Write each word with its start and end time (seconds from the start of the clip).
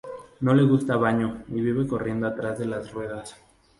No 0.39 0.55
le 0.55 0.63
gusta 0.63 0.95
baño 0.95 1.43
y 1.49 1.61
vive 1.61 1.85
corriendo 1.87 2.25
atrás 2.25 2.57
de 2.57 2.65
las 2.65 2.89
ruedas. 2.91 3.35